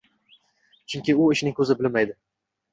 Chunki 0.95 1.17
u 1.25 1.29
ishning 1.37 1.57
ko‘zini 1.61 1.81
bilmaydi. 1.85 2.21